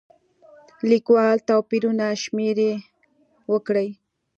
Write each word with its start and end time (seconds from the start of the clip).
لیکوال 0.89 1.37
توپیرونه 1.49 2.07
شمېرې 2.23 2.71
وکړي. 3.51 3.87